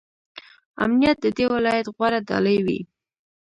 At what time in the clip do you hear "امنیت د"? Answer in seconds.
0.83-1.25